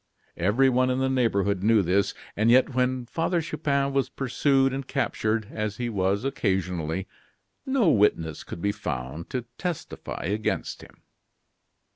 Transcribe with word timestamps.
Everyone 0.37 0.89
in 0.89 0.97
the 0.97 1.11
neighborhood 1.11 1.61
knew 1.61 1.83
this; 1.83 2.15
and 2.35 2.49
yet 2.49 2.73
when 2.73 3.05
Father 3.05 3.39
Chupin 3.39 3.93
was 3.93 4.09
pursued 4.09 4.73
and 4.73 4.87
captured, 4.87 5.47
as 5.51 5.77
he 5.77 5.89
was 5.89 6.25
occasionally, 6.25 7.07
no 7.67 7.91
witness 7.91 8.43
could 8.43 8.63
be 8.63 8.71
found 8.71 9.29
to 9.29 9.45
testify 9.59 10.23
against 10.23 10.81
him. 10.81 11.03